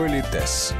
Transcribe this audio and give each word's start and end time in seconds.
Политес. 0.00 0.72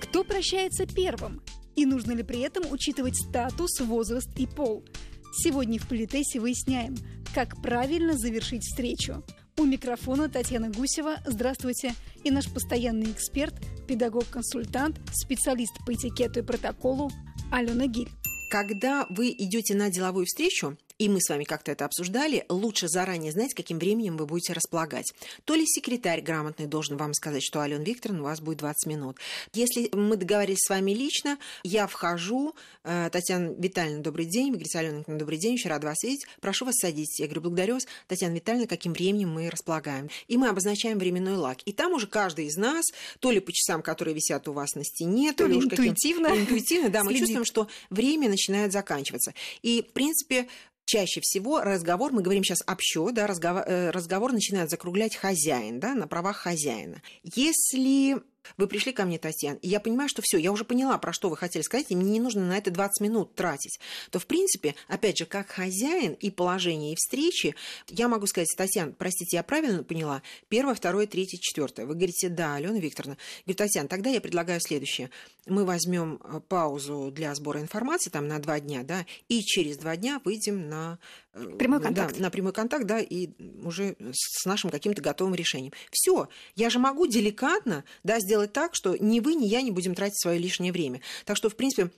Кто 0.00 0.24
прощается 0.24 0.86
первым? 0.86 1.42
И 1.76 1.84
нужно 1.84 2.12
ли 2.12 2.22
при 2.22 2.40
этом 2.40 2.64
учитывать 2.72 3.14
статус, 3.14 3.78
возраст 3.80 4.30
и 4.38 4.46
пол? 4.46 4.86
Сегодня 5.30 5.78
в 5.78 5.86
Политесе 5.86 6.40
выясняем, 6.40 6.94
как 7.34 7.60
правильно 7.60 8.16
завершить 8.16 8.62
встречу. 8.62 9.22
У 9.58 9.64
микрофона 9.64 10.30
Татьяна 10.30 10.70
Гусева. 10.70 11.18
Здравствуйте. 11.26 11.92
И 12.24 12.30
наш 12.30 12.50
постоянный 12.50 13.12
эксперт, 13.12 13.54
педагог-консультант, 13.86 14.98
специалист 15.12 15.74
по 15.84 15.92
этикету 15.92 16.40
и 16.40 16.42
протоколу 16.42 17.10
Алена 17.52 17.86
Гиль. 17.86 18.08
Когда 18.50 19.04
вы 19.10 19.28
идете 19.28 19.74
на 19.74 19.90
деловую 19.90 20.24
встречу, 20.24 20.78
и 21.00 21.08
мы 21.08 21.18
с 21.22 21.30
вами 21.30 21.44
как-то 21.44 21.72
это 21.72 21.86
обсуждали, 21.86 22.44
лучше 22.50 22.86
заранее 22.86 23.32
знать, 23.32 23.54
каким 23.54 23.78
временем 23.78 24.18
вы 24.18 24.26
будете 24.26 24.52
располагать. 24.52 25.14
То 25.46 25.54
ли 25.54 25.64
секретарь 25.66 26.20
грамотный 26.20 26.66
должен 26.66 26.98
вам 26.98 27.14
сказать, 27.14 27.42
что 27.42 27.62
Алена 27.62 27.82
Викторовна, 27.82 28.20
у 28.20 28.24
вас 28.24 28.40
будет 28.42 28.58
20 28.58 28.86
минут. 28.86 29.16
Если 29.54 29.88
мы 29.96 30.16
договорились 30.16 30.60
с 30.60 30.68
вами 30.68 30.90
лично, 30.90 31.38
я 31.64 31.86
вхожу, 31.86 32.54
э, 32.84 33.08
Татьяна 33.10 33.54
Витальевна, 33.58 34.02
добрый 34.02 34.26
день, 34.26 34.48
вы 34.48 34.58
говорите, 34.58 34.78
Алена 34.78 34.98
Викторовна, 34.98 35.18
добрый 35.20 35.38
день, 35.38 35.54
очень 35.54 35.70
рада 35.70 35.86
вас 35.86 36.02
видеть, 36.02 36.26
прошу 36.42 36.66
вас 36.66 36.74
садитесь. 36.76 37.18
Я 37.18 37.26
говорю, 37.28 37.40
благодарю 37.40 37.74
вас, 37.74 37.86
Татьяна 38.06 38.34
Витальевна, 38.34 38.66
каким 38.66 38.92
временем 38.92 39.30
мы 39.30 39.48
располагаем. 39.48 40.10
И 40.28 40.36
мы 40.36 40.48
обозначаем 40.48 40.98
временной 40.98 41.36
лак. 41.36 41.60
И 41.64 41.72
там 41.72 41.94
уже 41.94 42.08
каждый 42.08 42.44
из 42.44 42.58
нас, 42.58 42.84
то 43.20 43.30
ли 43.30 43.40
по 43.40 43.52
часам, 43.52 43.80
которые 43.80 44.14
висят 44.14 44.48
у 44.48 44.52
вас 44.52 44.74
на 44.74 44.84
стене, 44.84 45.32
то, 45.32 45.44
то 45.44 45.46
ли 45.46 45.56
уж 45.56 45.64
интуитивно, 45.64 46.26
интуитивно, 46.26 46.90
да, 46.90 47.04
мы 47.04 47.14
чувствуем, 47.14 47.46
что 47.46 47.68
время 47.88 48.28
начинает 48.28 48.70
заканчиваться. 48.70 49.32
И, 49.62 49.80
в 49.80 49.94
принципе, 49.94 50.46
чаще 50.90 51.20
всего 51.20 51.60
разговор, 51.60 52.12
мы 52.12 52.20
говорим 52.20 52.42
сейчас 52.42 52.62
общо, 52.66 53.10
да, 53.12 53.28
разговор, 53.28 53.62
э, 53.64 53.90
разговор 53.90 54.32
начинает 54.32 54.70
закруглять 54.70 55.14
хозяин, 55.14 55.78
да, 55.78 55.94
на 55.94 56.08
правах 56.08 56.36
хозяина. 56.36 57.00
Если 57.22 58.20
вы 58.56 58.66
пришли 58.66 58.92
ко 58.92 59.04
мне, 59.04 59.18
Татьяна, 59.18 59.56
и 59.56 59.68
я 59.68 59.80
понимаю, 59.80 60.08
что 60.08 60.22
все, 60.22 60.38
я 60.38 60.52
уже 60.52 60.64
поняла, 60.64 60.98
про 60.98 61.12
что 61.12 61.28
вы 61.28 61.36
хотели 61.36 61.62
сказать, 61.62 61.86
и 61.90 61.96
мне 61.96 62.12
не 62.12 62.20
нужно 62.20 62.44
на 62.44 62.56
это 62.56 62.70
20 62.70 63.00
минут 63.00 63.34
тратить, 63.34 63.80
то, 64.10 64.18
в 64.18 64.26
принципе, 64.26 64.74
опять 64.88 65.18
же, 65.18 65.26
как 65.26 65.50
хозяин 65.50 66.14
и 66.14 66.30
положение, 66.30 66.92
и 66.92 66.96
встречи, 66.96 67.54
я 67.88 68.08
могу 68.08 68.26
сказать, 68.26 68.48
Татьяна, 68.56 68.92
простите, 68.92 69.36
я 69.36 69.42
правильно 69.42 69.82
поняла? 69.84 70.22
Первое, 70.48 70.74
второе, 70.74 71.06
третье, 71.06 71.38
четвертое. 71.40 71.86
Вы 71.86 71.94
говорите, 71.94 72.28
да, 72.28 72.54
Алена 72.54 72.78
Викторовна. 72.78 73.16
Говорю, 73.44 73.56
Татьяна, 73.56 73.88
тогда 73.88 74.10
я 74.10 74.20
предлагаю 74.20 74.60
следующее. 74.60 75.10
Мы 75.46 75.64
возьмем 75.64 76.20
э, 76.22 76.40
паузу 76.48 77.10
для 77.12 77.34
сбора 77.34 77.60
информации 77.60 78.10
там 78.10 78.28
на 78.28 78.38
два 78.38 78.60
дня, 78.60 78.82
да, 78.82 79.06
и 79.28 79.42
через 79.42 79.78
два 79.78 79.96
дня 79.96 80.20
выйдем 80.24 80.68
на 80.68 80.98
э, 81.32 81.44
прямой 81.58 81.80
контакт. 81.80 82.16
Да, 82.16 82.22
на 82.22 82.30
прямой 82.30 82.52
контакт, 82.52 82.86
да, 82.86 83.00
и 83.00 83.30
уже 83.62 83.96
с 84.12 84.44
нашим 84.44 84.70
каким-то 84.70 85.02
готовым 85.02 85.34
решением. 85.34 85.72
Все, 85.90 86.28
я 86.56 86.70
же 86.70 86.78
могу 86.78 87.06
деликатно, 87.06 87.84
да, 88.04 88.20
сделать 88.20 88.29
так, 88.52 88.74
что 88.74 88.96
ни 88.96 89.20
вы, 89.20 89.34
ни 89.34 89.46
я 89.46 89.62
не 89.62 89.70
будем 89.70 89.94
тратить 89.94 90.20
свое 90.20 90.38
лишнее 90.38 90.72
время. 90.72 91.00
Так 91.24 91.36
что, 91.36 91.48
в 91.48 91.56
принципе, 91.56 91.90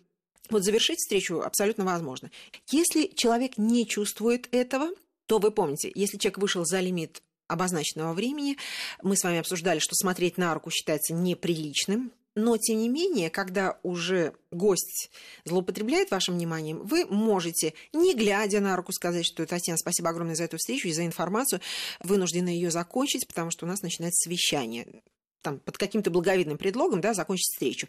вот 0.50 0.64
завершить 0.64 0.98
встречу 0.98 1.40
абсолютно 1.40 1.84
возможно. 1.84 2.30
Если 2.70 3.06
человек 3.06 3.58
не 3.58 3.86
чувствует 3.86 4.48
этого, 4.52 4.90
то 5.26 5.38
вы 5.38 5.50
помните, 5.50 5.90
если 5.94 6.18
человек 6.18 6.38
вышел 6.38 6.64
за 6.64 6.80
лимит 6.80 7.22
обозначенного 7.48 8.12
времени, 8.12 8.56
мы 9.02 9.16
с 9.16 9.24
вами 9.24 9.38
обсуждали, 9.38 9.78
что 9.78 9.94
смотреть 9.94 10.38
на 10.38 10.52
руку 10.54 10.70
считается 10.70 11.14
неприличным, 11.14 12.12
но, 12.34 12.56
тем 12.56 12.78
не 12.78 12.88
менее, 12.88 13.28
когда 13.28 13.78
уже 13.82 14.32
гость 14.50 15.10
злоупотребляет 15.44 16.10
вашим 16.10 16.34
вниманием, 16.34 16.78
вы 16.82 17.04
можете, 17.04 17.74
не 17.92 18.14
глядя 18.14 18.60
на 18.60 18.74
руку, 18.74 18.92
сказать, 18.92 19.26
что 19.26 19.44
Татьяна, 19.44 19.76
спасибо 19.76 20.08
огромное 20.08 20.34
за 20.34 20.44
эту 20.44 20.56
встречу 20.56 20.88
и 20.88 20.92
за 20.92 21.04
информацию, 21.04 21.60
вынуждены 22.00 22.48
ее 22.48 22.70
закончить, 22.70 23.26
потому 23.26 23.50
что 23.50 23.66
у 23.66 23.68
нас 23.68 23.82
начинается 23.82 24.24
совещание 24.24 25.02
там, 25.42 25.58
под 25.58 25.76
каким-то 25.76 26.10
благовидным 26.10 26.56
предлогом 26.56 27.00
да, 27.00 27.14
закончить 27.14 27.52
встречу. 27.52 27.88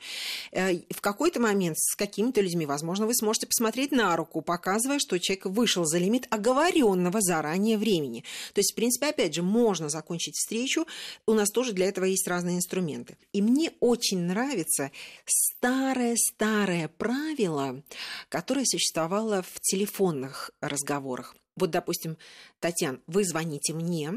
Э, 0.52 0.73
в 0.90 1.02
какой-то 1.02 1.40
момент 1.40 1.78
с 1.78 1.96
какими-то 1.96 2.41
людьми, 2.41 2.66
возможно, 2.66 3.06
вы 3.06 3.14
сможете 3.16 3.47
посмотреть 3.47 3.91
на 3.91 4.16
руку, 4.16 4.41
показывая, 4.41 5.00
что 5.00 5.19
человек 5.19 5.46
вышел 5.46 5.86
за 5.86 5.97
лимит 5.97 6.28
оговоренного 6.30 7.22
заранее 7.22 7.78
времени. 7.78 8.24
То 8.53 8.59
есть, 8.59 8.74
в 8.74 8.75
принципе, 8.75 9.08
опять 9.08 9.34
же, 9.34 9.44
можно 9.44 9.90
закончить 9.90 10.36
встречу. 10.36 10.86
У 11.25 11.34
нас 11.34 11.50
тоже 11.52 11.74
для 11.74 11.88
этого 11.88 12.06
есть 12.06 12.28
разные 12.28 12.58
инструменты. 12.58 13.18
И 13.31 13.41
мне 13.41 13.72
очень 13.80 14.20
нравится 14.20 14.91
старое-старое 15.25 16.88
правило, 16.88 17.81
которое 18.30 18.66
существовало 18.66 19.44
в 19.44 19.59
телефонных 19.62 20.52
разговорах. 20.62 21.35
Вот, 21.56 21.70
допустим, 21.70 22.18
Татьяна, 22.59 23.00
вы 23.06 23.24
звоните 23.24 23.74
мне, 23.74 24.12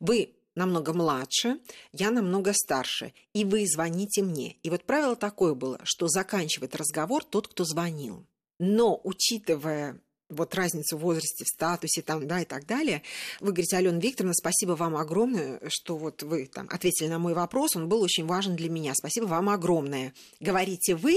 вы 0.00 0.34
намного 0.54 0.92
младше, 0.92 1.58
я 1.92 2.10
намного 2.10 2.52
старше, 2.52 3.12
и 3.32 3.44
вы 3.44 3.66
звоните 3.66 4.22
мне. 4.22 4.56
И 4.62 4.70
вот 4.70 4.84
правило 4.84 5.16
такое 5.16 5.54
было, 5.54 5.80
что 5.84 6.08
заканчивает 6.08 6.76
разговор 6.76 7.24
тот, 7.24 7.48
кто 7.48 7.64
звонил. 7.64 8.26
Но, 8.58 9.00
учитывая 9.02 10.00
вот 10.30 10.54
разницу 10.54 10.96
в 10.96 11.00
возрасте, 11.00 11.44
в 11.44 11.48
статусе 11.48 12.02
там, 12.02 12.26
да, 12.26 12.40
и 12.40 12.44
так 12.44 12.66
далее. 12.66 13.02
Вы 13.40 13.52
говорите, 13.52 13.76
Алена 13.76 13.98
Викторовна, 13.98 14.34
спасибо 14.34 14.72
вам 14.72 14.96
огромное, 14.96 15.60
что 15.68 15.96
вот 15.96 16.22
вы 16.22 16.46
там 16.46 16.66
ответили 16.70 17.08
на 17.08 17.18
мой 17.18 17.34
вопрос, 17.34 17.76
он 17.76 17.88
был 17.88 18.02
очень 18.02 18.26
важен 18.26 18.56
для 18.56 18.70
меня. 18.70 18.94
Спасибо 18.94 19.26
вам 19.26 19.48
огромное. 19.50 20.14
Говорите 20.40 20.94
вы, 20.96 21.16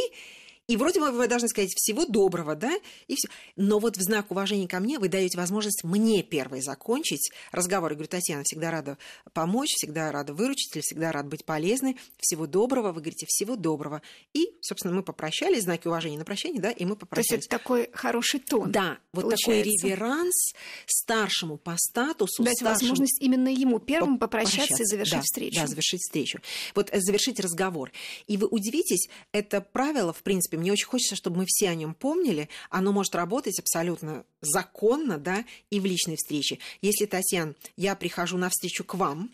и 0.67 0.75
вроде 0.75 0.99
бы 0.99 1.11
вы 1.11 1.27
должны 1.27 1.47
сказать 1.47 1.71
всего 1.73 2.05
доброго, 2.05 2.55
да, 2.55 2.73
и 3.07 3.15
все. 3.15 3.29
Но 3.55 3.79
вот 3.79 3.95
в 3.95 4.01
знак 4.01 4.31
уважения 4.31 4.67
ко 4.67 4.79
мне 4.79 4.99
вы 4.99 5.07
даете 5.07 5.37
возможность 5.37 5.83
мне 5.83 6.23
первой 6.23 6.61
закончить 6.61 7.31
разговор. 7.53 7.91
Я 7.91 7.95
говорю, 7.95 8.09
Татьяна, 8.09 8.43
всегда 8.43 8.69
рада 8.69 8.97
помочь, 9.31 9.69
всегда 9.75 10.11
рада 10.11 10.33
выручить, 10.33 10.75
или 10.75 10.81
всегда 10.81 11.13
рада 11.13 11.29
быть 11.29 11.45
полезной. 11.45 11.97
Всего 12.19 12.47
доброго. 12.47 12.87
Вы 12.87 13.01
говорите, 13.01 13.25
всего 13.27 13.55
доброго. 13.55 14.01
И, 14.33 14.49
собственно, 14.61 14.93
мы 14.93 15.03
попрощались, 15.03 15.63
знаки 15.63 15.87
уважения 15.87 16.17
на 16.17 16.25
прощание, 16.25 16.61
да, 16.61 16.71
и 16.71 16.83
мы 16.83 16.97
попрощались. 16.97 17.29
То 17.29 17.35
есть 17.35 17.47
это 17.47 17.57
такой 17.57 17.89
хороший 17.93 18.41
тон. 18.41 18.71
Да, 18.71 18.97
вот 19.13 19.21
получается. 19.23 19.45
такой 19.45 19.61
реверанс 19.63 20.53
старшему 20.85 21.57
по 21.57 21.75
статусу. 21.77 22.43
Дать 22.43 22.57
старшему... 22.57 22.89
возможность 22.89 23.21
именно 23.21 23.47
ему 23.47 23.79
первым 23.79 24.19
попрощаться, 24.19 24.57
попрощаться 24.57 24.83
и 24.83 24.85
завершить 24.85 25.15
да, 25.15 25.21
встречу. 25.21 25.61
Да, 25.61 25.67
завершить 25.67 26.01
встречу. 26.01 26.39
Вот 26.75 26.89
э, 26.91 26.99
завершить 26.99 27.39
разговор. 27.39 27.91
И 28.27 28.35
вы 28.35 28.47
удивитесь, 28.47 29.07
это 29.31 29.61
правило, 29.61 30.11
в 30.11 30.23
принципе, 30.23 30.56
мне 30.57 30.71
очень 30.71 30.87
хочется, 30.87 31.15
чтобы 31.15 31.37
мы 31.37 31.45
все 31.47 31.69
о 31.69 31.75
нем 31.75 31.93
помнили. 31.93 32.49
Оно 32.69 32.91
может 32.91 33.15
работать 33.15 33.59
абсолютно 33.59 34.25
законно, 34.41 35.17
да, 35.17 35.45
и 35.69 35.79
в 35.79 35.85
личной 35.85 36.15
встрече. 36.15 36.59
Если, 36.81 37.05
Татьяна, 37.05 37.55
я 37.75 37.95
прихожу 37.95 38.37
на 38.37 38.49
встречу 38.49 38.83
к 38.83 38.95
вам, 38.95 39.31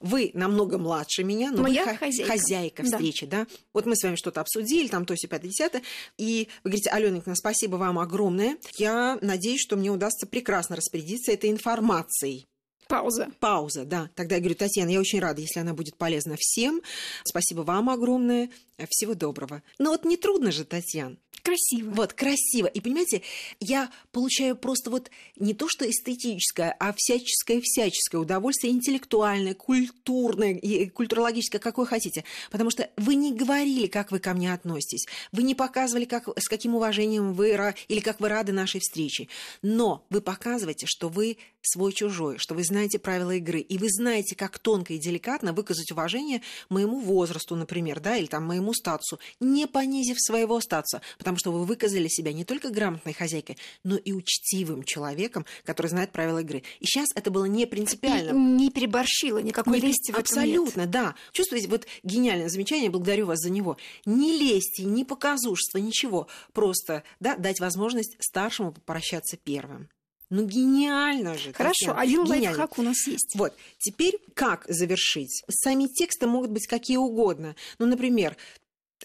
вы 0.00 0.30
намного 0.34 0.78
младше 0.78 1.24
меня, 1.24 1.50
но 1.50 1.62
Моя 1.62 1.84
вы 1.84 1.96
хозяйка, 1.96 2.32
хозяйка 2.32 2.82
встречи, 2.84 3.26
да. 3.26 3.44
да? 3.44 3.46
Вот 3.72 3.86
мы 3.86 3.96
с 3.96 4.02
вами 4.02 4.16
что-то 4.16 4.40
обсудили, 4.40 4.88
там 4.88 5.04
то, 5.04 5.14
все, 5.14 5.28
пятое, 5.28 5.50
десятое, 5.50 5.82
и 6.16 6.48
вы 6.62 6.70
говорите, 6.70 6.90
Алена 6.90 7.20
спасибо 7.34 7.76
вам 7.76 7.98
огромное. 7.98 8.58
Я 8.76 9.18
надеюсь, 9.20 9.60
что 9.60 9.76
мне 9.76 9.90
удастся 9.90 10.26
прекрасно 10.26 10.76
распорядиться 10.76 11.32
этой 11.32 11.50
информацией. 11.50 12.47
Пауза. 12.88 13.28
Пауза, 13.38 13.84
да. 13.84 14.10
Тогда 14.14 14.36
я 14.36 14.40
говорю, 14.40 14.56
Татьяна, 14.56 14.88
я 14.88 14.98
очень 14.98 15.20
рада, 15.20 15.40
если 15.42 15.60
она 15.60 15.74
будет 15.74 15.96
полезна 15.96 16.36
всем. 16.38 16.80
Спасибо 17.24 17.60
вам 17.60 17.90
огромное. 17.90 18.50
Всего 18.88 19.14
доброго. 19.14 19.62
Но 19.78 19.90
вот 19.90 20.04
не 20.04 20.16
трудно 20.16 20.52
же, 20.52 20.64
Татьяна. 20.64 21.16
Красиво. 21.42 21.90
Вот, 21.90 22.12
красиво. 22.12 22.66
И 22.66 22.80
понимаете, 22.80 23.22
я 23.58 23.90
получаю 24.12 24.56
просто 24.56 24.90
вот 24.90 25.10
не 25.36 25.54
то 25.54 25.66
что 25.68 25.88
эстетическое, 25.88 26.76
а 26.78 26.92
всяческое-всяческое 26.96 28.20
удовольствие, 28.20 28.72
интеллектуальное, 28.72 29.54
культурное, 29.54 30.54
и 30.54 30.88
культурологическое, 30.88 31.60
какое 31.60 31.86
хотите. 31.86 32.24
Потому 32.50 32.70
что 32.70 32.90
вы 32.96 33.14
не 33.14 33.32
говорили, 33.32 33.86
как 33.86 34.10
вы 34.10 34.18
ко 34.18 34.34
мне 34.34 34.52
относитесь. 34.52 35.06
Вы 35.32 35.42
не 35.42 35.54
показывали, 35.54 36.04
как, 36.04 36.28
с 36.38 36.48
каким 36.48 36.74
уважением 36.74 37.32
вы 37.32 37.50
или 37.88 38.00
как 38.00 38.20
вы 38.20 38.28
рады 38.28 38.52
нашей 38.52 38.80
встрече. 38.80 39.28
Но 39.62 40.04
вы 40.10 40.20
показываете, 40.20 40.86
что 40.86 41.08
вы 41.08 41.38
свой-чужой, 41.62 42.38
что 42.38 42.54
вы 42.54 42.62
знаете 42.62 42.77
правила 42.98 43.32
игры, 43.32 43.60
и 43.60 43.78
вы 43.78 43.88
знаете, 43.90 44.36
как 44.36 44.58
тонко 44.58 44.92
и 44.92 44.98
деликатно 44.98 45.52
выказать 45.52 45.90
уважение 45.90 46.42
моему 46.68 47.00
возрасту, 47.00 47.56
например, 47.56 48.00
да, 48.00 48.16
или 48.16 48.26
там 48.26 48.44
моему 48.44 48.72
статусу, 48.72 49.18
не 49.40 49.66
понизив 49.66 50.16
своего 50.20 50.60
статуса, 50.60 51.02
потому 51.18 51.36
что 51.38 51.50
вы 51.50 51.64
выказали 51.64 52.08
себя 52.08 52.32
не 52.32 52.44
только 52.44 52.70
грамотной 52.70 53.12
хозяйкой, 53.12 53.58
но 53.84 53.96
и 53.96 54.12
учтивым 54.12 54.84
человеком, 54.84 55.44
который 55.64 55.88
знает 55.88 56.12
правила 56.12 56.38
игры. 56.38 56.62
И 56.80 56.86
сейчас 56.86 57.08
это 57.14 57.30
было 57.30 57.46
не 57.46 57.66
принципиально. 57.66 58.30
И 58.30 58.32
не 58.34 58.70
переборщила, 58.70 59.38
никакой 59.38 59.80
не, 59.80 59.88
лести 59.88 60.12
в 60.12 60.18
Абсолютно, 60.18 60.82
нет. 60.82 60.90
да. 60.90 61.14
Чувствуете, 61.32 61.68
вот 61.68 61.86
гениальное 62.02 62.48
замечание, 62.48 62.90
благодарю 62.90 63.26
вас 63.26 63.40
за 63.40 63.50
него. 63.50 63.76
Не 64.06 64.36
лести, 64.36 64.82
не 64.82 65.04
показушества, 65.04 65.78
ничего. 65.78 66.28
Просто 66.52 67.02
да, 67.20 67.36
дать 67.36 67.60
возможность 67.60 68.16
старшему 68.20 68.72
попрощаться 68.72 69.36
первым. 69.36 69.88
Ну, 70.30 70.44
гениально 70.46 71.38
же. 71.38 71.52
Хорошо, 71.52 71.86
Татьяна. 71.86 72.00
один 72.00 72.24
гениально. 72.24 72.48
лайфхак 72.48 72.78
у 72.78 72.82
нас 72.82 73.06
есть. 73.06 73.34
Вот, 73.34 73.54
теперь 73.78 74.18
как 74.34 74.64
завершить? 74.68 75.42
Сами 75.48 75.86
тексты 75.86 76.26
могут 76.26 76.50
быть 76.50 76.66
какие 76.66 76.98
угодно. 76.98 77.56
Ну, 77.78 77.86
например, 77.86 78.36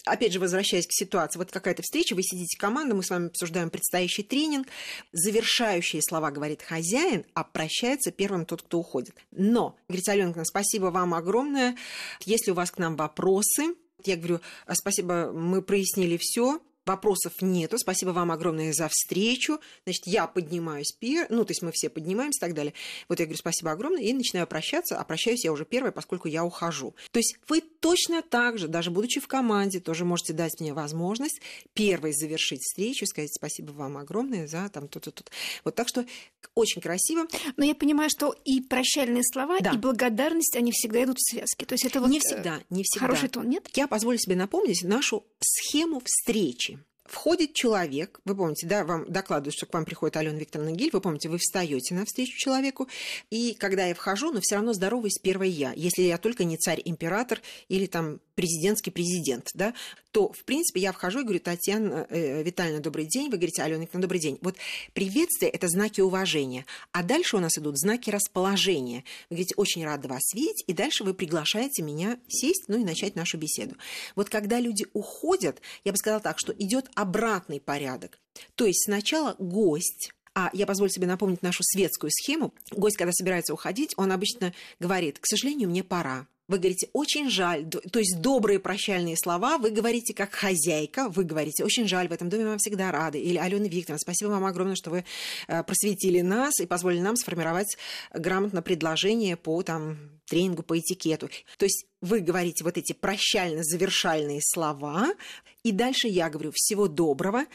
опять 0.04 0.32
же, 0.32 0.40
возвращаясь 0.40 0.86
к 0.86 0.92
ситуации, 0.92 1.38
вот 1.38 1.50
какая-то 1.50 1.82
встреча, 1.82 2.14
вы 2.14 2.22
сидите 2.22 2.58
команда, 2.58 2.94
мы 2.94 3.02
с 3.02 3.10
вами 3.10 3.28
обсуждаем 3.28 3.70
предстоящий 3.70 4.22
тренинг, 4.22 4.68
завершающие 5.12 6.02
слова 6.02 6.30
говорит 6.30 6.62
хозяин, 6.62 7.24
а 7.34 7.44
прощается 7.44 8.10
первым 8.10 8.44
тот, 8.44 8.62
кто 8.62 8.78
уходит. 8.78 9.14
Но, 9.30 9.76
говорит 9.88 10.08
Аленка, 10.08 10.44
спасибо 10.44 10.86
вам 10.86 11.14
огромное. 11.14 11.76
Если 12.24 12.50
у 12.50 12.54
вас 12.54 12.70
к 12.70 12.78
нам 12.78 12.96
вопросы, 12.96 13.74
я 14.04 14.16
говорю, 14.16 14.40
«А 14.66 14.74
спасибо, 14.74 15.32
мы 15.32 15.62
прояснили 15.62 16.18
все, 16.20 16.60
вопросов 16.86 17.32
нету. 17.40 17.78
Спасибо 17.78 18.10
вам 18.10 18.30
огромное 18.30 18.72
за 18.72 18.88
встречу. 18.88 19.60
Значит, 19.84 20.06
я 20.06 20.26
поднимаюсь 20.26 20.92
пер, 20.92 21.26
ну, 21.30 21.44
то 21.44 21.50
есть 21.52 21.62
мы 21.62 21.72
все 21.72 21.88
поднимаемся 21.88 22.38
и 22.38 22.40
так 22.40 22.54
далее. 22.54 22.74
Вот 23.08 23.20
я 23.20 23.26
говорю 23.26 23.38
спасибо 23.38 23.72
огромное 23.72 24.02
и 24.02 24.12
начинаю 24.12 24.46
прощаться, 24.46 24.98
а 24.98 25.04
прощаюсь 25.04 25.44
я 25.44 25.52
уже 25.52 25.64
первая, 25.64 25.92
поскольку 25.92 26.28
я 26.28 26.44
ухожу. 26.44 26.94
То 27.10 27.18
есть 27.18 27.36
вы 27.48 27.62
точно 27.84 28.22
так 28.22 28.56
же, 28.56 28.66
даже 28.66 28.90
будучи 28.90 29.20
в 29.20 29.28
команде, 29.28 29.78
тоже 29.78 30.06
можете 30.06 30.32
дать 30.32 30.58
мне 30.58 30.72
возможность 30.72 31.42
первой 31.74 32.14
завершить 32.14 32.62
встречу, 32.62 33.04
сказать 33.04 33.34
спасибо 33.34 33.72
вам 33.72 33.98
огромное 33.98 34.46
за 34.46 34.70
там 34.70 34.88
то-то, 34.88 35.10
тут. 35.10 35.30
Вот 35.64 35.74
так 35.74 35.86
что 35.88 36.06
очень 36.54 36.80
красиво. 36.80 37.26
Но 37.58 37.64
я 37.66 37.74
понимаю, 37.74 38.08
что 38.08 38.34
и 38.46 38.62
прощальные 38.62 39.22
слова, 39.22 39.58
да. 39.60 39.72
и 39.72 39.76
благодарность, 39.76 40.56
они 40.56 40.72
всегда 40.72 41.04
идут 41.04 41.18
в 41.18 41.30
связке. 41.30 41.66
То 41.66 41.74
есть 41.74 41.84
это 41.84 42.00
вот 42.00 42.08
не 42.08 42.20
всегда, 42.20 42.62
не 42.70 42.84
всегда. 42.84 43.06
Хороший 43.06 43.28
тон, 43.28 43.50
нет? 43.50 43.68
Я 43.74 43.86
позволю 43.86 44.16
себе 44.16 44.34
напомнить 44.34 44.82
нашу 44.82 45.26
схему 45.40 46.00
встречи. 46.02 46.78
Входит 47.04 47.52
человек, 47.52 48.20
вы 48.24 48.34
помните, 48.34 48.66
да, 48.66 48.82
вам 48.84 49.04
докладывают, 49.10 49.54
что 49.54 49.66
к 49.66 49.74
вам 49.74 49.84
приходит 49.84 50.16
Алена 50.16 50.38
Викторовна 50.38 50.72
Гиль, 50.72 50.88
вы 50.90 51.02
помните, 51.02 51.28
вы 51.28 51.36
встаете 51.36 51.94
навстречу 51.94 52.38
человеку, 52.38 52.88
и 53.30 53.54
когда 53.54 53.84
я 53.86 53.94
вхожу, 53.94 54.32
но 54.32 54.40
все 54.40 54.54
равно 54.54 54.72
здороваюсь 54.72 55.18
первой 55.18 55.50
я, 55.50 55.72
если 55.74 56.02
я 56.02 56.16
только 56.16 56.44
не 56.44 56.56
царь-император 56.56 57.42
или 57.68 57.84
там 57.84 58.20
президентский 58.34 58.90
президент, 58.90 59.50
да, 59.52 59.74
то, 60.12 60.32
в 60.32 60.44
принципе, 60.44 60.80
я 60.80 60.92
вхожу 60.92 61.20
и 61.20 61.22
говорю, 61.24 61.40
Татьяна 61.40 62.06
э, 62.08 62.42
Витальевна, 62.42 62.80
добрый 62.80 63.04
день, 63.04 63.30
вы 63.30 63.36
говорите, 63.36 63.62
Алена 63.62 63.82
Викторовна, 63.82 64.02
добрый 64.02 64.20
день. 64.20 64.38
Вот 64.40 64.56
приветствие– 64.92 65.50
это 65.52 65.68
знаки 65.68 66.00
уважения, 66.00 66.64
а 66.92 67.02
дальше 67.02 67.36
у 67.36 67.40
нас 67.40 67.58
идут 67.58 67.78
знаки 67.78 68.10
расположения. 68.10 69.04
Вы 69.28 69.36
говорите, 69.36 69.54
очень 69.56 69.84
рада 69.84 70.08
вас 70.08 70.32
видеть, 70.32 70.64
и 70.66 70.72
дальше 70.72 71.04
вы 71.04 71.14
приглашаете 71.14 71.82
меня 71.82 72.18
сесть, 72.28 72.64
ну 72.68 72.78
и 72.78 72.84
начать 72.84 73.16
нашу 73.16 73.38
беседу. 73.38 73.76
Вот 74.14 74.30
когда 74.30 74.60
люди 74.60 74.86
уходят, 74.92 75.60
я 75.84 75.92
бы 75.92 75.98
сказала 75.98 76.20
так, 76.20 76.38
что 76.38 76.52
идет 76.52 76.88
обратный 76.94 77.60
порядок. 77.60 78.18
То 78.54 78.66
есть 78.66 78.84
сначала 78.84 79.36
гость, 79.38 80.12
а 80.34 80.50
я 80.52 80.66
позволю 80.66 80.90
себе 80.90 81.06
напомнить 81.06 81.42
нашу 81.42 81.62
светскую 81.62 82.10
схему. 82.10 82.52
Гость, 82.72 82.96
когда 82.96 83.12
собирается 83.12 83.54
уходить, 83.54 83.94
он 83.96 84.12
обычно 84.12 84.52
говорит, 84.80 85.18
к 85.20 85.26
сожалению, 85.26 85.68
мне 85.68 85.84
пора. 85.84 86.26
Вы 86.46 86.58
говорите 86.58 86.90
«очень 86.92 87.30
жаль», 87.30 87.66
то 87.66 87.98
есть 87.98 88.20
добрые 88.20 88.58
прощальные 88.58 89.16
слова, 89.16 89.56
вы 89.56 89.70
говорите 89.70 90.12
как 90.12 90.34
хозяйка, 90.34 91.08
вы 91.08 91.24
говорите 91.24 91.64
«очень 91.64 91.88
жаль, 91.88 92.08
в 92.08 92.12
этом 92.12 92.28
доме 92.28 92.44
вам 92.44 92.58
всегда 92.58 92.92
рады», 92.92 93.18
или 93.18 93.38
«Алена 93.38 93.64
Викторовна, 93.64 93.98
спасибо 93.98 94.28
вам 94.28 94.44
огромное, 94.44 94.74
что 94.74 94.90
вы 94.90 95.06
э, 95.48 95.62
просветили 95.62 96.20
нас 96.20 96.60
и 96.60 96.66
позволили 96.66 97.00
нам 97.00 97.16
сформировать 97.16 97.78
грамотно 98.12 98.60
предложение 98.60 99.38
по 99.38 99.62
там, 99.62 100.13
тренингу 100.26 100.62
по 100.62 100.78
этикету». 100.78 101.28
То 101.58 101.66
есть 101.66 101.86
вы 102.00 102.20
говорите 102.20 102.64
вот 102.64 102.76
эти 102.76 102.92
прощально-завершальные 102.92 104.40
слова, 104.42 105.14
и 105.62 105.72
дальше 105.72 106.08
я 106.08 106.28
говорю 106.28 106.52
«всего 106.54 106.88
доброго», 106.88 107.46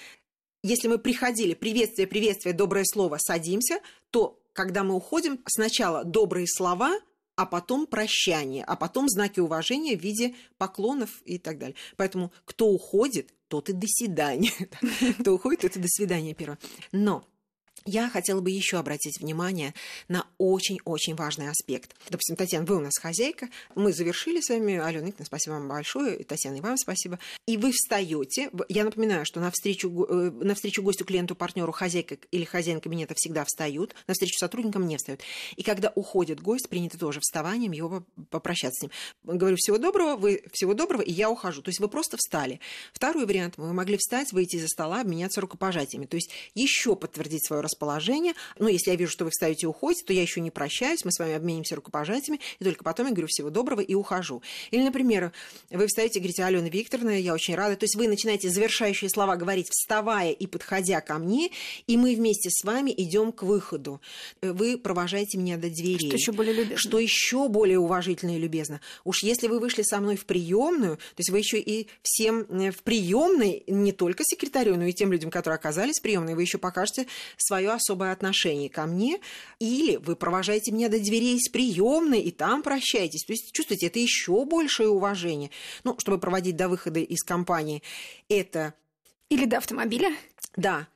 если 0.62 0.89
мы 0.89 0.98
приходили, 0.98 1.54
приветствие, 1.54 2.06
приветствие, 2.06 2.54
доброе 2.54 2.83
слово, 2.83 3.18
садимся, 3.18 3.80
то 4.12 4.42
когда 4.51 4.83
мы 4.83 4.94
уходим, 4.94 5.39
сначала 5.48 6.04
добрые 6.04 6.48
слова, 6.48 7.00
а 7.38 7.45
потом 7.45 7.88
прощание, 7.88 8.66
а 8.66 8.75
потом 8.75 9.07
знаки 9.07 9.39
уважения 9.39 9.95
в 9.95 10.01
виде 10.01 10.36
поклонов 10.57 11.22
и 11.24 11.38
так 11.38 11.57
далее. 11.57 11.77
Поэтому 11.95 12.33
кто 12.44 12.68
уходит, 12.68 13.33
тот 13.48 13.69
и 13.69 13.74
до 13.74 13.88
свидания. 13.88 14.51
Кто 15.19 15.33
уходит, 15.33 15.63
и 15.63 15.80
до 15.80 15.88
свидания 15.88 16.33
первое. 16.33 16.60
Но 16.92 17.25
я 17.89 18.09
хотела 18.09 18.39
бы 18.41 18.51
еще 18.51 18.77
обратить 18.77 19.19
внимание 19.19 19.74
на 20.07 20.25
очень-очень 20.38 21.15
важный 21.15 21.50
аспект. 21.50 21.95
Допустим, 22.09 22.36
Татьяна, 22.36 22.65
вы 22.65 22.77
у 22.77 22.80
нас 22.80 22.97
хозяйка, 22.97 23.50
мы 23.75 23.91
завершили 23.91 24.41
с 24.41 24.50
вами, 24.50 24.74
Алена 24.74 25.07
Николаевна, 25.07 25.25
спасибо 25.25 25.53
вам 25.53 25.68
большое, 25.68 26.18
и 26.18 26.24
Татьяна, 26.24 26.57
и 26.57 26.62
вам 26.62 26.77
спасибо. 26.77 27.19
И 27.47 27.57
вы 27.57 27.71
встаете, 27.71 28.50
я 28.69 28.83
напоминаю, 28.83 29.25
что 29.25 29.39
на 29.39 29.50
встречу, 29.51 30.06
э, 30.06 30.31
на 30.31 30.53
встречу 30.56 30.83
гостю, 30.83 31.06
клиенту, 31.06 31.36
партнеру 31.36 31.71
хозяйка 31.71 32.18
или 32.31 32.44
хозяин 32.44 32.80
кабинета 32.80 33.15
всегда 33.18 33.44
встают, 33.44 33.95
на 34.07 34.13
встречу 34.13 34.38
сотрудникам 34.38 34.88
не 34.88 34.97
встают. 34.97 35.21
И 35.56 35.63
когда 35.63 35.91
уходит 35.95 36.41
гость, 36.41 36.69
принято 36.69 36.97
тоже 36.97 37.19
вставанием 37.21 37.71
его 37.71 38.06
попрощаться 38.30 38.80
с 38.80 38.81
ним. 38.83 38.91
Говорю, 39.24 39.56
всего 39.57 39.77
доброго, 39.77 40.15
вы 40.15 40.44
всего 40.53 40.74
доброго, 40.74 41.01
и 41.01 41.12
я 41.12 41.30
ухожу. 41.30 41.62
То 41.62 41.69
есть 41.69 41.80
вы 41.80 41.88
просто 41.88 42.18
встали. 42.18 42.59
Второй 42.94 43.25
вариант, 43.25 43.56
вы 43.57 43.74
могли 43.74 43.97
встать, 43.97 44.31
выйти 44.31 44.57
из-за 44.57 44.68
стола, 44.68 45.01
обменяться 45.01 45.41
рукопожатиями. 45.41 46.06
То 46.06 46.15
есть 46.15 46.30
еще 46.53 46.95
подтвердить 46.95 47.45
свое 47.45 47.62
расположение. 47.62 47.79
Но 48.58 48.70
если 48.70 48.92
я 48.92 48.98
вижу, 48.98 49.12
что 49.12 49.26
вы 49.26 49.31
встаете 49.31 49.66
и 49.66 49.66
уходите, 49.68 50.04
то 50.06 50.14
я 50.14 50.22
еще 50.22 50.42
не 50.42 50.52
прощаюсь, 50.52 51.06
мы 51.06 51.12
с 51.12 51.20
вами 51.20 51.34
обменимся 51.34 51.76
рукопожатиями, 51.76 52.40
и 52.60 52.64
только 52.64 52.84
потом 52.84 53.08
я 53.08 53.12
говорю 53.12 53.28
всего 53.28 53.50
доброго 53.50 53.81
и 53.81 53.96
ухожу. 53.96 54.42
Или, 54.72 54.84
например, 54.84 55.31
вы 55.70 55.88
встаете 55.88 56.20
и 56.20 56.22
говорите, 56.22 56.44
Алена 56.44 56.70
Викторовна, 56.70 57.20
я 57.20 57.34
очень 57.34 57.56
рада. 57.56 57.76
То 57.76 57.86
есть 57.86 57.96
вы 57.96 58.08
начинаете 58.08 58.50
завершающие 58.50 59.10
слова 59.10 59.36
говорить, 59.36 59.70
вставая 59.70 60.31
и 60.31 60.48
подходя 60.48 61.02
ко 61.02 61.18
мне, 61.18 61.52
и 61.88 61.98
мы 61.98 62.16
вместе 62.16 62.50
с 62.52 62.64
вами 62.64 62.94
идем 62.96 63.31
к 63.31 63.44
выходу. 63.44 64.02
Вы 64.42 64.78
провожаете 64.78 65.38
меня 65.38 65.58
до 65.58 65.70
дверей. 65.70 66.10
Что 66.10 66.18
еще 66.18 66.32
более 66.32 66.54
любезно. 66.54 66.78
Что 66.78 67.00
еще 67.00 67.48
более 67.48 67.80
уважительно 67.80 68.36
и 68.36 68.40
любезно. 68.40 68.82
Уж 69.04 69.24
если 69.24 69.48
вы 69.48 69.60
вышли 69.60 69.84
со 69.84 70.00
мной 70.00 70.16
в 70.16 70.25
приемную, 70.25 70.98
то 70.98 71.20
есть 71.20 71.30
вы 71.30 71.40
еще 71.40 71.60
и 71.60 71.88
всем 72.02 72.42
э, 72.50 72.72
в 72.72 72.84
приемной, 72.84 73.64
не 73.68 73.92
только 73.92 74.24
секретарю, 74.24 74.75
но 74.75 74.86
и 74.86 74.94
тем 74.94 75.12
людям, 75.12 75.32
которые 75.32 75.56
оказались 75.56 76.00
в 76.00 76.02
приемной, 76.02 76.36
вы 76.36 76.42
еще 76.42 76.58
покажете 76.58 77.08
свое 77.60 77.72
особое 77.72 78.14
отношение 78.14 78.70
ко 78.70 78.86
мне, 78.86 79.20
или 79.60 79.98
вы 79.98 80.16
провожаете 80.16 80.72
меня 80.72 80.88
до 80.88 80.98
дверей 80.98 81.36
из 81.36 81.50
приемной 81.50 82.22
и 82.22 82.32
там 82.32 82.64
прощаетесь. 82.64 83.26
То 83.26 83.34
есть, 83.34 83.52
чувствуете, 83.52 83.88
это 83.88 84.00
еще 84.00 84.46
большее 84.46 84.90
уважение. 84.90 85.52
Ну, 85.84 85.96
чтобы 86.00 86.20
проводить 86.20 86.56
до 86.56 86.70
выхода 86.70 87.00
из 87.00 87.22
компании, 87.24 87.84
это... 88.30 88.74
Или 89.30 89.46
до 89.46 89.58
автомобиля? 89.58 90.16
Да, 90.56 90.88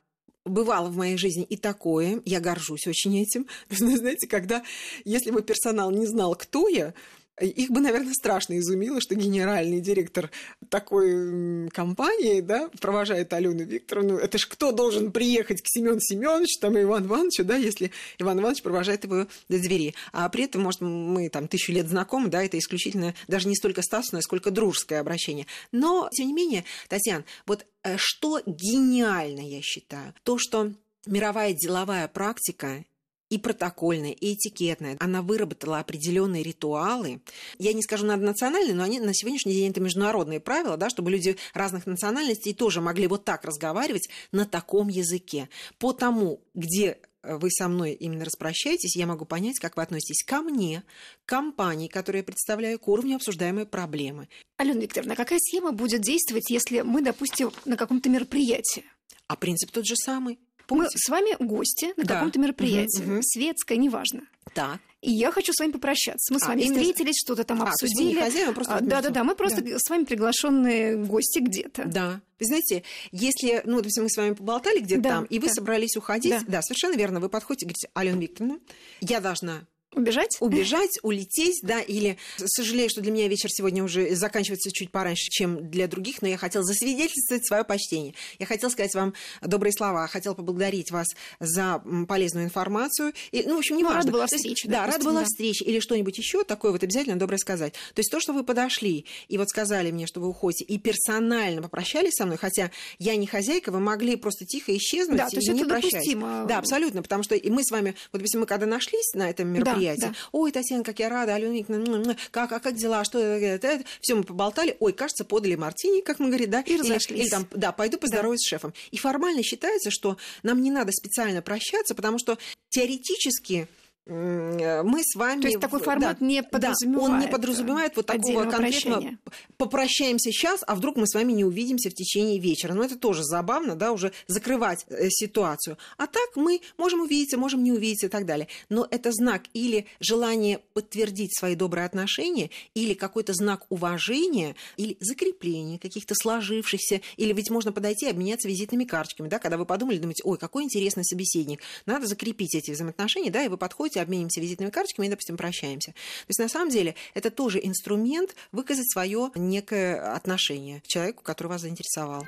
бывало 0.44 0.88
в 0.88 0.96
моей 0.96 1.16
жизни 1.16 1.44
и 1.44 1.56
такое, 1.56 2.20
я 2.24 2.40
горжусь 2.40 2.86
очень 2.86 3.20
этим. 3.20 3.46
Знаете, 3.70 4.26
когда, 4.26 4.64
если 5.04 5.30
бы 5.30 5.42
персонал 5.42 5.90
не 5.90 6.06
знал, 6.06 6.34
кто 6.34 6.68
я, 6.68 6.94
их 7.40 7.70
бы, 7.70 7.80
наверное, 7.80 8.14
страшно 8.14 8.58
изумило, 8.58 9.00
что 9.00 9.14
генеральный 9.14 9.80
директор 9.80 10.30
такой 10.68 11.68
компании 11.70 12.40
да, 12.40 12.70
провожает 12.80 13.32
Алену 13.32 13.64
Викторовну. 13.64 14.16
Это 14.16 14.38
ж 14.38 14.46
кто 14.46 14.72
должен 14.72 15.10
приехать 15.10 15.60
к 15.60 15.66
Семену 15.66 16.00
Семеновичу 16.00 16.60
там, 16.60 16.78
и 16.78 16.82
Ивану 16.82 17.06
Ивановичу, 17.06 17.44
да, 17.44 17.56
если 17.56 17.90
Иван 18.18 18.40
Иванович 18.40 18.62
провожает 18.62 19.04
его 19.04 19.26
до 19.48 19.58
двери. 19.58 19.94
А 20.12 20.28
при 20.28 20.44
этом, 20.44 20.62
может, 20.62 20.80
мы 20.80 21.28
там 21.28 21.48
тысячу 21.48 21.72
лет 21.72 21.88
знакомы, 21.88 22.28
да, 22.28 22.42
это 22.42 22.58
исключительно 22.58 23.14
даже 23.26 23.48
не 23.48 23.56
столько 23.56 23.82
статусное, 23.82 24.20
сколько 24.20 24.50
дружеское 24.50 25.00
обращение. 25.00 25.46
Но, 25.72 26.08
тем 26.12 26.28
не 26.28 26.32
менее, 26.32 26.64
Татьяна, 26.88 27.24
вот 27.46 27.66
э, 27.82 27.96
что 27.98 28.40
гениально, 28.46 29.40
я 29.40 29.60
считаю, 29.60 30.14
то, 30.22 30.38
что 30.38 30.72
мировая 31.06 31.52
деловая 31.52 32.08
практика 32.08 32.84
и 33.34 33.38
протокольная, 33.38 34.12
и 34.12 34.34
этикетная. 34.34 34.96
Она 35.00 35.20
выработала 35.20 35.80
определенные 35.80 36.44
ритуалы. 36.44 37.20
Я 37.58 37.72
не 37.72 37.82
скажу 37.82 38.06
наднациональные, 38.06 38.74
но 38.74 38.84
они 38.84 39.00
на 39.00 39.12
сегодняшний 39.12 39.54
день 39.54 39.72
это 39.72 39.80
международные 39.80 40.38
правила, 40.38 40.76
да, 40.76 40.88
чтобы 40.88 41.10
люди 41.10 41.36
разных 41.52 41.86
национальностей 41.86 42.54
тоже 42.54 42.80
могли 42.80 43.08
вот 43.08 43.24
так 43.24 43.44
разговаривать 43.44 44.08
на 44.30 44.46
таком 44.46 44.86
языке. 44.86 45.48
По 45.78 45.92
тому, 45.92 46.42
где 46.54 46.98
вы 47.24 47.50
со 47.50 47.66
мной 47.66 47.94
именно 47.94 48.24
распрощаетесь, 48.24 48.94
я 48.96 49.06
могу 49.06 49.24
понять, 49.24 49.58
как 49.58 49.76
вы 49.76 49.82
относитесь 49.82 50.22
ко 50.24 50.42
мне, 50.42 50.84
к 51.24 51.28
компании, 51.28 51.88
которую 51.88 52.20
я 52.20 52.24
представляю, 52.24 52.78
к 52.78 52.86
уровню 52.86 53.16
обсуждаемой 53.16 53.66
проблемы. 53.66 54.28
Алена 54.58 54.80
Викторовна, 54.80 55.16
какая 55.16 55.40
схема 55.40 55.72
будет 55.72 56.02
действовать, 56.02 56.50
если 56.50 56.82
мы, 56.82 57.02
допустим, 57.02 57.50
на 57.64 57.76
каком-то 57.76 58.08
мероприятии? 58.10 58.84
А 59.26 59.34
принцип 59.34 59.72
тот 59.72 59.86
же 59.86 59.96
самый. 59.96 60.38
Помните? 60.66 60.90
Мы 60.94 60.98
с 60.98 61.08
вами 61.08 61.44
гости 61.44 61.92
на 61.96 62.04
да. 62.04 62.14
каком-то 62.14 62.38
мероприятии, 62.38 63.02
угу, 63.02 63.14
угу. 63.14 63.20
светское, 63.22 63.76
неважно. 63.76 64.22
Да. 64.54 64.78
И 65.04 65.10
я 65.10 65.30
хочу 65.30 65.52
с 65.52 65.60
вами 65.60 65.72
попрощаться. 65.72 66.32
Мы 66.32 66.38
а, 66.38 66.44
с 66.44 66.48
вами 66.48 66.62
именно... 66.62 66.80
встретились, 66.80 67.16
что-то 67.18 67.44
там 67.44 67.62
а, 67.62 67.68
обсудили. 67.68 68.18
хозяин, 68.18 68.54
просто 68.54 68.78
да, 68.80 69.02
да, 69.02 69.10
да. 69.10 69.24
Мы 69.24 69.34
просто 69.34 69.62
да. 69.62 69.76
с 69.78 69.90
вами 69.90 70.04
приглашенные 70.04 70.96
гости 70.96 71.40
где-то. 71.40 71.84
Да. 71.84 72.20
Вы 72.40 72.46
знаете, 72.46 72.84
если, 73.12 73.60
ну, 73.64 73.78
допустим, 73.78 74.04
мы 74.04 74.10
с 74.10 74.16
вами 74.16 74.32
поболтали 74.32 74.80
где-то 74.80 75.02
да, 75.02 75.10
там, 75.10 75.24
и 75.24 75.38
вы 75.38 75.48
да. 75.48 75.54
собрались 75.54 75.96
уходить, 75.96 76.32
да. 76.32 76.42
да, 76.46 76.62
совершенно 76.62 76.96
верно, 76.96 77.20
вы 77.20 77.28
подходите 77.28 77.66
и 77.66 77.68
говорите, 77.68 77.88
Алена 77.92 78.18
Викторовна, 78.18 78.60
я 79.00 79.20
должна 79.20 79.66
Убежать? 79.94 80.36
Убежать, 80.40 80.98
улететь, 81.02 81.60
да, 81.62 81.80
или 81.80 82.18
сожалею, 82.36 82.90
что 82.90 83.00
для 83.00 83.12
меня 83.12 83.28
вечер 83.28 83.48
сегодня 83.50 83.84
уже 83.84 84.14
заканчивается 84.14 84.70
чуть 84.72 84.90
пораньше, 84.90 85.24
чем 85.30 85.70
для 85.70 85.86
других, 85.86 86.22
но 86.22 86.28
я 86.28 86.36
хотела 86.36 86.64
засвидетельствовать 86.64 87.46
свое 87.46 87.64
почтение. 87.64 88.14
Я 88.38 88.46
хотела 88.46 88.70
сказать 88.70 88.94
вам 88.94 89.14
добрые 89.42 89.72
слова, 89.72 90.06
хотела 90.06 90.34
поблагодарить 90.34 90.90
вас 90.90 91.08
за 91.40 91.82
полезную 92.08 92.44
информацию. 92.44 93.12
И, 93.32 93.42
ну, 93.46 93.56
в 93.56 93.58
общем, 93.58 93.76
не 93.76 93.82
ну, 93.82 93.88
важно. 93.88 94.02
Рада 94.02 94.12
была 94.12 94.26
встрече. 94.26 94.68
Да, 94.68 94.86
рада 94.86 95.04
была 95.04 95.20
да. 95.20 95.26
встрече 95.26 95.64
или 95.64 95.80
что-нибудь 95.80 96.16
еще 96.18 96.44
такое 96.44 96.72
вот 96.72 96.82
обязательно 96.82 97.16
доброе 97.16 97.38
сказать. 97.38 97.74
То 97.94 98.00
есть 98.00 98.10
то, 98.10 98.20
что 98.20 98.32
вы 98.32 98.44
подошли 98.44 99.06
и 99.28 99.38
вот 99.38 99.48
сказали 99.48 99.90
мне, 99.90 100.06
что 100.06 100.20
вы 100.20 100.28
уходите, 100.28 100.64
и 100.64 100.78
персонально 100.78 101.62
попрощались 101.62 102.14
со 102.14 102.26
мной, 102.26 102.38
хотя 102.38 102.70
я 102.98 103.16
не 103.16 103.26
хозяйка, 103.26 103.70
вы 103.70 103.80
могли 103.80 104.16
просто 104.16 104.44
тихо 104.44 104.76
исчезнуть 104.76 105.18
да, 105.18 105.26
и 105.26 105.30
то 105.30 105.36
есть 105.36 105.48
не 105.48 105.60
это 105.60 105.68
прощать. 105.68 105.92
Допустимо. 105.92 106.44
Да, 106.48 106.58
абсолютно, 106.58 107.02
потому 107.02 107.22
что 107.22 107.34
и 107.34 107.50
мы 107.50 107.64
с 107.64 107.70
вами, 107.70 107.94
вот 108.12 108.18
допустим, 108.18 108.40
мы 108.40 108.46
когда 108.46 108.66
нашлись 108.66 109.12
на 109.14 109.28
этом 109.30 109.48
мероприятии, 109.48 109.83
да, 109.83 109.83
да. 109.96 110.14
ой, 110.32 110.52
Татьяна, 110.52 110.84
как 110.84 110.98
я 110.98 111.08
рада, 111.08 111.34
Алена 111.34 111.54
Викторовна, 111.54 112.16
как, 112.30 112.52
а 112.52 112.60
как 112.60 112.76
дела, 112.76 113.04
что 113.04 113.18
это, 113.18 113.66
это, 113.68 113.84
все 114.00 114.14
мы 114.14 114.24
поболтали, 114.24 114.76
ой, 114.80 114.92
кажется, 114.92 115.24
подали 115.24 115.54
мартини, 115.54 116.00
как 116.00 116.18
мы 116.18 116.28
говорим, 116.28 116.50
да, 116.50 116.60
и 116.60 116.76
разошлись. 116.76 117.10
Или, 117.10 117.22
или 117.22 117.28
там, 117.28 117.46
да, 117.52 117.72
пойду 117.72 117.98
поздороваюсь 117.98 118.40
да. 118.40 118.44
с 118.44 118.48
шефом. 118.48 118.74
И 118.90 118.96
формально 118.96 119.42
считается, 119.42 119.90
что 119.90 120.16
нам 120.42 120.62
не 120.62 120.70
надо 120.70 120.92
специально 120.92 121.42
прощаться, 121.42 121.94
потому 121.94 122.18
что 122.18 122.38
теоретически 122.70 123.54
Э, 123.64 123.66
мы 124.06 125.00
с 125.02 125.14
вами... 125.16 125.40
То 125.40 125.48
есть 125.48 125.60
такой 125.60 125.80
формат 125.80 126.18
да, 126.20 126.26
не 126.26 126.42
подразумевает 126.42 127.08
да, 127.08 127.14
он 127.14 127.20
не 127.20 127.28
подразумевает 127.28 127.96
вот 127.96 128.06
такого 128.06 128.42
конкретного... 128.42 129.00
Прощения. 129.00 129.18
Попрощаемся 129.56 130.30
сейчас, 130.30 130.62
а 130.66 130.74
вдруг 130.74 130.96
мы 130.96 131.06
с 131.06 131.14
вами 131.14 131.32
не 131.32 131.44
увидимся 131.44 131.88
в 131.88 131.94
течение 131.94 132.38
вечера. 132.38 132.74
Но 132.74 132.84
это 132.84 132.96
тоже 132.96 133.22
забавно, 133.24 133.76
да, 133.76 133.92
уже 133.92 134.12
закрывать 134.26 134.84
э, 134.88 135.08
ситуацию. 135.08 135.78
А 135.96 136.06
так 136.06 136.36
мы 136.36 136.60
можем 136.76 137.00
увидеться, 137.00 137.38
можем 137.38 137.64
не 137.64 137.72
увидеться 137.72 138.06
и 138.06 138.08
так 138.10 138.26
далее. 138.26 138.48
Но 138.68 138.86
это 138.90 139.10
знак 139.10 139.44
или 139.54 139.86
желание 140.00 140.60
подтвердить 140.74 141.36
свои 141.38 141.54
добрые 141.54 141.86
отношения, 141.86 142.50
или 142.74 142.92
какой-то 142.92 143.32
знак 143.32 143.64
уважения, 143.70 144.54
или 144.76 144.98
закрепления 145.00 145.78
каких-то 145.78 146.14
сложившихся, 146.14 147.00
или 147.16 147.32
ведь 147.32 147.48
можно 147.48 147.72
подойти 147.72 148.06
и 148.06 148.10
обменяться 148.10 148.48
визитными 148.48 148.84
карточками, 148.84 149.28
да, 149.28 149.38
когда 149.38 149.56
вы 149.56 149.64
подумали, 149.64 149.96
думаете, 149.96 150.22
ой, 150.24 150.36
какой 150.36 150.64
интересный 150.64 151.04
собеседник, 151.04 151.60
надо 151.86 152.06
закрепить 152.06 152.54
эти 152.54 152.70
взаимоотношения, 152.70 153.30
да, 153.30 153.42
и 153.42 153.48
вы 153.48 153.56
подходите 153.56 153.93
давайте 153.94 154.00
обменимся 154.02 154.40
визитными 154.40 154.70
карточками 154.70 155.06
и, 155.06 155.10
допустим, 155.10 155.36
прощаемся. 155.36 155.92
То 155.92 156.28
есть, 156.28 156.38
на 156.38 156.48
самом 156.48 156.70
деле, 156.70 156.94
это 157.14 157.30
тоже 157.30 157.60
инструмент 157.62 158.34
выказать 158.52 158.90
свое 158.90 159.30
некое 159.34 160.14
отношение 160.14 160.80
к 160.80 160.86
человеку, 160.86 161.22
который 161.22 161.48
вас 161.48 161.62
заинтересовал. 161.62 162.26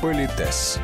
Политес. 0.00 0.78